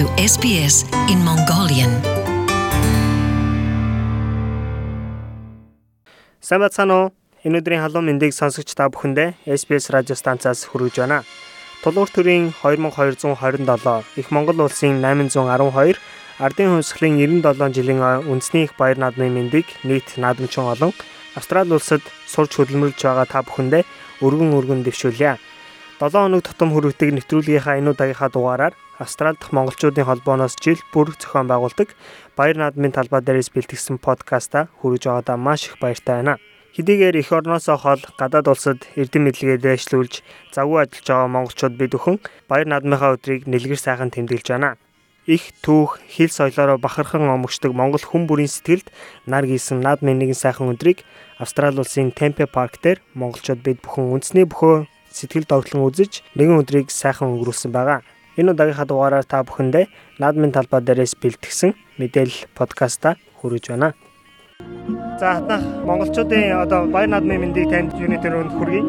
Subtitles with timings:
[0.00, 1.92] to SBS in Mongolian.
[6.96, 7.12] Уу?
[7.44, 11.20] Энэ өдрийн халуун мэндийг сонсогч та бүхэндээ SBS радио станцаас хүргэж байна.
[11.84, 16.00] Тулгуур төрийн 2227 их Монгол улсын 812
[16.40, 20.96] ардын хувьсгалын 97 жилийн үндэсний их баяр наадмын мэндийг нийт наадамчин олон
[21.36, 23.84] Австрали улсад сурч хөдөлмөрлж байгаа та бүхэндээ
[24.24, 25.36] өргөн өргөн дэвшүүлье.
[26.00, 31.48] 7 хоног тутам хүргэдэг нэвтрүүлгийнхаа энэ удаагийнхаа дугаараар Австрали дахь монголчуудын холбооноос жил бүр зохион
[31.48, 31.96] байгуулдаг
[32.36, 36.36] Баяр наадмын талбай дээрээс бэлтгэсэн подкаста хүргэж байгаадаа маш их баяртай байна.
[36.76, 40.20] Хэдийгээр эх орноосоо хол гадаад улсад эрдэм мэдлэгээ дэвшлүүлж
[40.52, 44.76] завгүй ажиллаж байгаа монголчууд бид өхөн Баяр наадмынхаа өдрийг нэлгэр сайхан тэмдэглэж байна.
[45.24, 48.92] Их түүх, хил соёлоороо бахархан омогчдог монгол хүн бүрийн сэтгэлд
[49.24, 51.08] нар гисэн наадмын нэгэн сайхан өдрийг
[51.40, 56.88] Австрали улсын Темпе парк дээр монголчууд бид бүхэн үндэсний бөхөө сэтгэл догтлон үзэж нэгэн өдрийг
[56.92, 58.00] сайхан өнгөрүүлсэн байгаа.
[58.38, 59.86] Энэ удаагийнхаа дугаараар та бүхэндээ
[60.22, 63.94] наадмын талбай дээрээс бэлтгэсэн мэдээлэл подкаста хүргэж байна.
[65.18, 68.82] За хатнах монголчуудын одоо баяр наадмын мэндийг танд юуны тэр өнд хүргэе.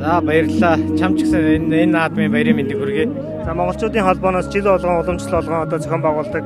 [0.00, 0.76] За баярлалаа.
[0.98, 3.06] Чам ч гэсэн энэ энэ наадмын баярын мэндийг хүргэе.
[3.44, 6.44] За монголчуудын холбооноос жил болгон уламжлал болгон одоо зохион байгуулдаг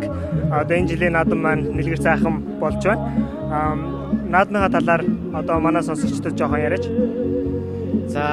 [0.53, 3.03] одоо энэ жилийн наадам маань нэлгэр сайхан болж байна.
[3.51, 3.75] Аа
[4.35, 5.03] наадмынхаа талаар
[5.35, 6.85] одоо манай сонсогчдод жоохон яриач.
[8.15, 8.25] За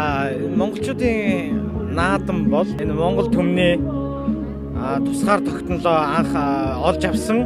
[0.60, 3.80] монголчуудын наадам бол энэ Монгол төмний
[5.06, 6.34] тусгаар тогтнолоо анх
[6.90, 7.40] олж авсан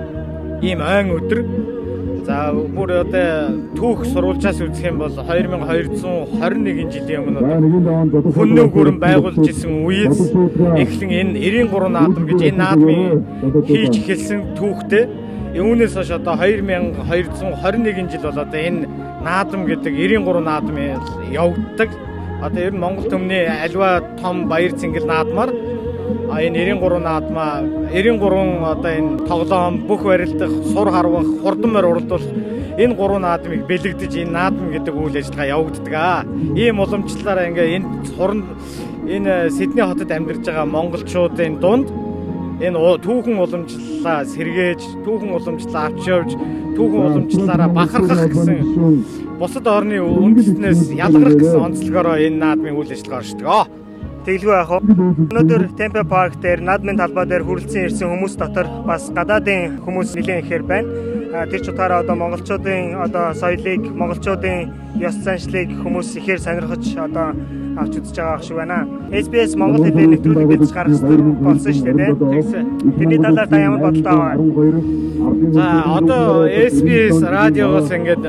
[0.61, 1.41] ийм ойн өдөр.
[2.25, 7.39] За бүр одоо түүх сурвалжаас үзэх юм бол 2221 жилийн өмнө
[8.33, 10.33] хүннөө гүрэн байгуулж исэн үеэс
[10.81, 11.37] эхлэн энэ
[11.69, 13.21] 93 наадам гэж энэ наадмын
[13.69, 15.05] хийж эхэлсэн түүхтэй
[15.55, 18.89] Үүнээс хойш одоо 2221 жил бол одоо энэ
[19.23, 20.75] наадам гэдэг 93 наадам
[21.31, 21.89] явагддаг
[22.43, 25.55] одоо ер нь Монгол төмний альва том баяр цэнгэл наадмаар
[26.45, 32.31] энэ 93 наадмаа 93 одоо энэ тоглоом бүх барилдах сур харвах хурдан морь уралдуулах
[32.77, 36.25] энэ гурван наадмыг бэлэгдэж энэ наадам гэдэг үйл ажиллагаа явагддаг аа.
[36.55, 38.39] Ийм уламжлалаараа ингээ энэ сурн
[39.07, 41.87] энэ Сидней хотод амьдарч байгаа монголчуудын дунд
[42.59, 46.31] энэ түүхэн уламжлалаа сэргээж, түүхэн уламжлалаа авч явж,
[46.75, 48.59] түүхэн уламжлалаараа бахархах гэсэн
[49.39, 53.84] бусад орны үндэстнээс ялгарх гэсэн онцлогоороо энэ наадмын үйл ажиллагаа оршдог.
[54.25, 54.79] Тэглгүй яах вэ?
[55.29, 60.41] Өнөөдөр Темпе парк дээр наадмын талбай дээр хүрэлцэн ирсэн хүмүүс дотор бас гадаадын хүмүүс нэлээд
[60.41, 60.89] ихээр байна.
[61.35, 64.71] Тэр ч утгаараа одоо монголчуудын одоо соёлыг, монголчуудын
[65.03, 67.35] ёс заншлыг хүмүүс ихээр сонирхож одоо
[67.75, 68.87] авч үзэж байгаа шиг байна.
[69.11, 72.67] SBS Монгол хэлээр нэвтрүүлэг бэлдэж гаргасан болсон шүү дээ тийм.
[72.95, 75.03] Тэрний талаар та ямар бодолтой байгаа?
[75.51, 75.67] За
[75.99, 78.23] одоо SBS радиогоос ингээд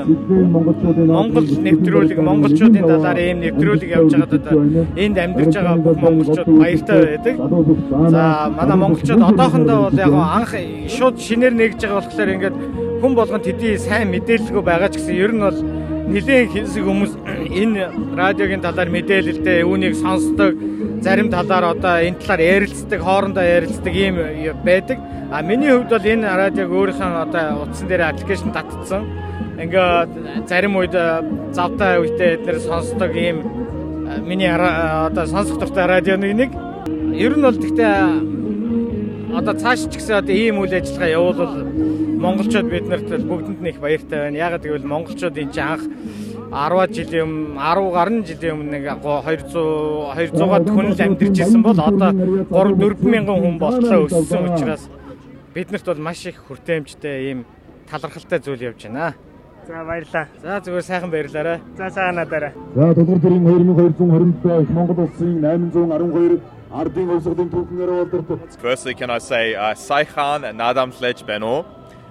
[1.07, 4.59] Монгол нэвтрүүлэг монголчуудын талаар ийм нэвтрүүлэг явж байгаад одоо
[4.99, 7.35] энд амьдарч байгаа бүх монголчууд баяртай байдаг.
[8.11, 10.53] За манай монголчууд одоохондоо бол яг анх
[10.91, 12.57] шууд шинээр нэгж байгаа болохоор ингээд
[13.07, 15.59] хүн болгон тэдний сайн мэдээлэлгүй байгаа ч гэсэн ер нь бол
[16.11, 17.13] нэлээд хэсэг хүмүүс
[17.63, 17.87] энэ
[18.19, 20.59] радиогийн талаар мэдээлэлтэй үүнийг сонсдог
[21.07, 24.19] зарим талаар одоо энэ талаар ярилцдаг хоорондоо ярилцдаг ийм
[24.67, 24.99] байдаг.
[25.31, 29.07] А миний хувьд бол энэ радиог өөрийнхөө одоо утсан дээр аппликейшн татцсан.
[29.55, 30.99] Ингээ зарим үед
[31.55, 33.39] завтай үедээ эдгээр сонсдог ийм
[34.27, 36.51] миний одоо сонсох дуртай радионы нэг.
[37.15, 38.36] Ер нь бол гэхдээ
[39.37, 41.55] одоо цааш ч гэсэн одоо ийм үйл ажиллагаа явуулвал
[42.25, 44.41] монголчууд биднэрт бүгдэнд нь их баяртай байна.
[44.49, 45.85] Ягаад гэвэл монголчууд энэ чинь анх
[46.57, 49.53] 10 жилийн өмнө 10 гаруй жилийн өмнө нэг 200
[50.33, 52.11] 200-аад хүн л амьдарч ирсэн бол одоо
[52.49, 54.89] 3 4000 хүн болтлоо өссөн учраас
[55.53, 57.45] биднэрт бол маш их хүртээмжтэй ийм
[57.93, 59.13] талархалтай зүйл явж байна.
[59.69, 60.27] За баярлаа.
[60.41, 61.59] За зүгээр сайхан баярлаарай.
[61.77, 62.53] За сайханаарай.
[62.73, 66.56] За Дугур төрийн 2227 Монгол улсын 812
[68.59, 71.65] Firstly can I say uh, and Nadam Sledge Beno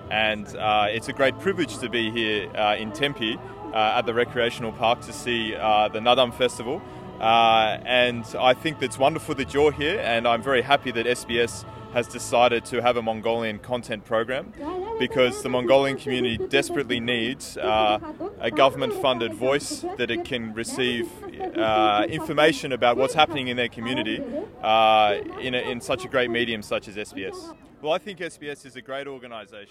[0.09, 3.37] and uh, it's a great privilege to be here uh, in Tempe
[3.73, 6.81] uh, at the recreational park to see uh, the Nadam festival.
[7.19, 11.63] Uh, and I think it's wonderful that you're here and I'm very happy that SBS
[11.95, 14.51] has decided to have a Mongolian content program
[14.99, 17.99] because the Mongolian community desperately needs uh,
[18.39, 21.07] a government funded voice that it can receive
[21.57, 24.17] uh, information about what's happening in their community
[24.61, 27.39] uh, in, a, in such a great medium such as SBS.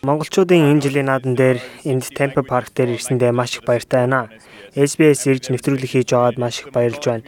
[0.09, 4.31] Монголчуудын энэ жилийн наадан дээр энд Tempe Park дээр ирсэндээ маш их баяртай байна.
[4.77, 7.27] SBS ирж нэвтрүүлэг хийж байгаад маш их баярлж байна.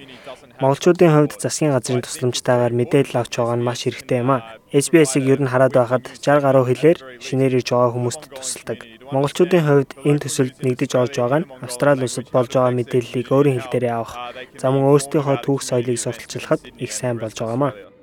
[0.56, 4.44] Монголчуудын хувьд засгийн газрын тусламжтайгаар мэдээлэл авч байгаа нь маш хэрэгтэй юм а.
[4.72, 8.78] SBS-ийг ер нь хараад байхад 60 гаруй хэлээр шинээр ирж байгаа хүмүүст тусалдаг.
[9.12, 13.72] Монголчуудын хувьд энэ төсөлд нэгдэж орж байгаа нь Австрали улсад болж байгаа мэдээллийг өөрийн хэл
[13.72, 14.16] дээрээ авах,
[14.56, 17.95] за мөн өөрсдийнхөө түүх соёлыг сурталчилахад их сайн болж байгаа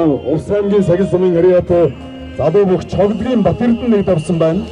[0.00, 1.68] За Улс аймгийн сагил сумын ариат
[2.38, 4.62] залуу бүх чогдгийн бат эрдэнэ нэг давсан байна.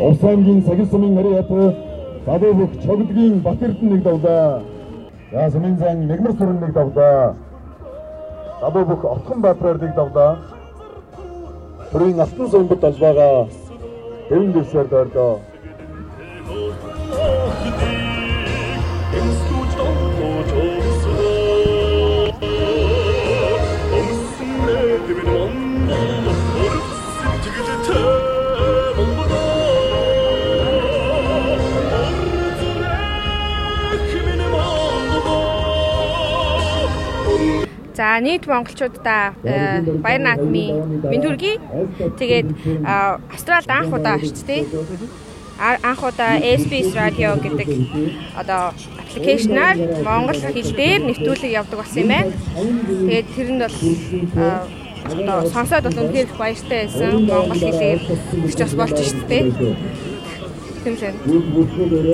[0.00, 1.48] Улс аймгийн сагил сумын ариат
[2.26, 4.62] залуу бүх чогдгийн бат эрдэнэ нэг давлаа.
[5.32, 7.34] За сумын зан мегмар сүрэн нэг давлаа.
[8.60, 9.40] Залуу бүх отхон
[9.82, 10.38] нэг давлаа.
[11.92, 13.48] Төрийн алтан сумбат албаага
[14.28, 15.34] дэвэн дэвсээр доорлоо.
[37.96, 41.56] За нийт монголчуудаа э, баяр наадмын бэн төргий.
[42.20, 42.48] Тэгээд
[43.32, 44.68] Австралид анх удаа очт тий.
[45.56, 47.68] Анх удаа SBS радио гэдэг
[48.36, 52.32] одоо аппликейшнаар монгол хэл дээр нэвтрүүлэг явдаг болсон юм байна.
[53.08, 53.76] Тэгээд тэрэнд бол
[55.16, 57.24] одоо сонсоод бол үнэхээр их баяртай байсан.
[57.24, 58.00] Монгол хэлээр
[58.44, 59.44] өчч бас болж шүү дээ.
[60.86, 61.14] Тэмлэн.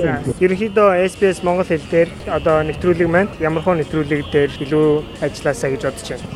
[0.01, 5.81] За ерөнхийдөө SBS монгол хэл дээр одоо нэвтрүүлэг маань ямархуу нэвтрүүлэг дээр илүү ажилласаа гэж
[5.85, 6.27] бодож байна.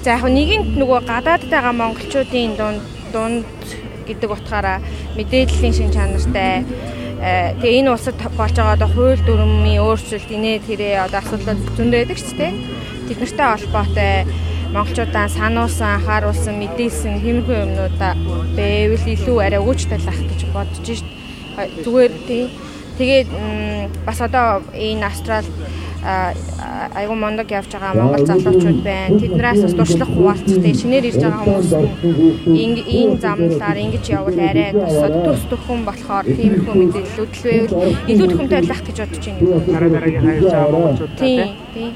[0.00, 2.80] За яг нэгэнт нөгөө гадаад байгаа монголчуудын дунд
[3.12, 3.44] дунд
[4.08, 4.80] гэдэг утгаараа
[5.20, 6.64] мэдээллийн шин чанартай
[7.20, 11.98] э, тэгээ энэ улсад болж байгаа одоо хууль дүрмийн өөрчлөлт инээ тэрэ одоо асуудлууд зөндөө
[12.00, 12.54] байдаг ч тийм
[13.06, 14.14] тэд нартай холбоотой
[14.74, 18.14] монголчуудаа сануулсан, харуулсан, мэдээлсэн хэмхүү юмнуудаа
[18.54, 21.08] байвал илүү арай өгөөжтэй лах гэж бодож шít.
[21.84, 22.44] Зүгээр тий.
[22.98, 23.28] Тэгээд
[24.06, 25.46] бас одоо энэ австрал
[26.04, 29.18] а, а, айгу мондог явж байгаа монгол залуучууд байна.
[29.18, 31.70] Тэднээс бас туршлага хуваалцтай шинээр ирж байгаа хүмүүс
[32.46, 37.74] энэ замналаар ингэж явбал арай тусад төс төхөн болохоор тиймэрхүү мэдээллүүд л байвал
[38.12, 39.40] илүү төхөмтэй байх гэж бодож байна.
[39.74, 41.40] Дараа дараагийн хайрж байгаа монголчуудаа Тий,
[41.74, 41.90] тий.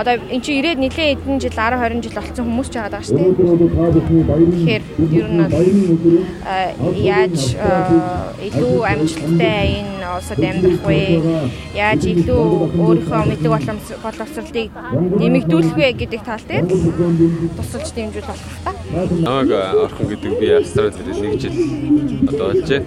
[0.00, 3.04] Одоо эн чинь ирээд нэлээд эдэн жил 10 20 жил болсон хүмүүс ч байгаа даа
[3.04, 3.36] шүү дээ.
[4.48, 5.68] Тэгэхээр ер нь бол
[6.40, 11.20] а, яаж а, илүү амжилттай энэ улсад амьдрах вэ?
[11.76, 12.44] Яаж илүү
[12.80, 13.52] өөрийнхөө мэдлэг
[14.00, 14.72] боловсролыг
[15.20, 16.64] нэмэгдүүлэх вэ гэдэг тал дээр
[17.60, 18.72] тусалж дэмжүүл болох та.
[19.20, 19.52] Намайг
[19.84, 21.56] орхон гэдэг би Австрали дээр нэг жил
[22.24, 22.82] одоо олжээ.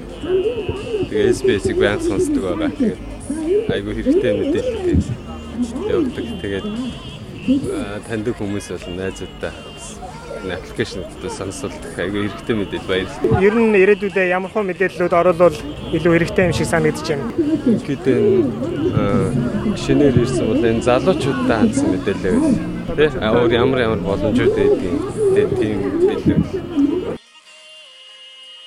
[1.13, 2.73] Тэгээ SBS-ийг баян сонсдог байгаа.
[2.73, 5.22] Тэгээд айгүй хэрэгтэй мэдээлэл
[5.89, 6.25] явуулдаг.
[6.41, 6.67] Тэгээд
[8.07, 9.51] таньдаг хүмүүс бол найзуудтай
[10.43, 13.43] энэ аппликейшнуудад сонсолдог айгүй хэрэгтэй мэдээлэл баярлалаа.
[13.43, 15.57] Ер нь ирээдүйдээ ямархуу мэдээллүүд оруулал
[15.95, 17.31] илүү хэрэгтэй юм шиг санагдаж байна.
[17.67, 22.59] Ингээд энэ шинээр ирсэн бол энэ залуучуудтай хандсан мэдээлэл байл.
[22.97, 23.05] Тэ?
[23.23, 24.99] Өөр ямар ямар боломжууд байдгийг
[25.35, 26.83] тэ тийм мэдээлэл.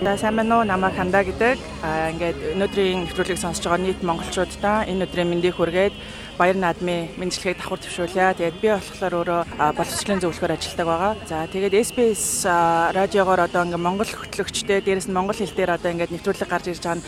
[0.00, 0.64] За сайн байна уу?
[0.64, 1.56] Намайг Хандаа гэдэг.
[1.80, 5.94] Аа ингээд өнөөдрийн нэвтрүүлгийг сонсож байгаа нийт монголчуудаа энэ өдрийн мэндийг хүргээд
[6.38, 8.36] баяр наадмын мэндчлэгийг давхар төвшүүлье.
[8.36, 11.12] Тэгээд би болохоор өөрөө аа, боловсролын зөвлөхөр ажилладаг байгаа.
[11.24, 12.44] За тэгээд SBS
[12.92, 16.84] радиогоор одоо ингээд монгол хөтлөгчтэй дээрэс нь монгол хэл дээр одоо ингээд нэвтрүүлэг гарч ирж
[16.84, 17.06] байгаа нь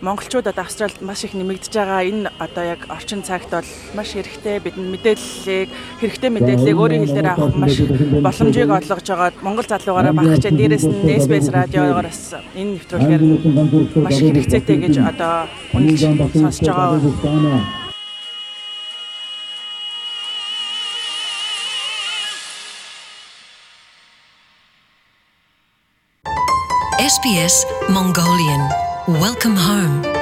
[0.00, 3.64] монголчууд одоо Австралид маш их нэмэгдэж байгаа энэ одоо яг орчин цагт бол
[3.96, 5.68] маш хэрэгтэй бидний мэдээллийг
[6.00, 11.48] хэрэгтэй мэдээллийг өөрийн хэлээр авах маш боломжийг олгож байгаа монгол залуугаараа багчаа дээрэс нь SBS
[11.48, 13.22] радиогоор бас энэ нэвтрүүлгээр
[14.04, 16.02] маш хэрэгцээтэй гэж одоо үнэлж
[16.36, 17.85] сонсож байгаа.
[26.98, 28.70] SBS Mongolian
[29.06, 30.15] Welcome home.